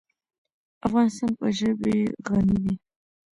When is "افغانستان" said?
0.87-1.31